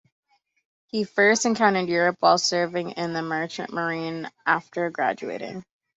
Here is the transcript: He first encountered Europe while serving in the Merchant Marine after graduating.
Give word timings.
He 0.87 1.03
first 1.03 1.45
encountered 1.45 1.87
Europe 1.87 2.15
while 2.21 2.39
serving 2.39 2.89
in 2.93 3.13
the 3.13 3.21
Merchant 3.21 3.71
Marine 3.71 4.31
after 4.47 4.89
graduating. 4.89 5.63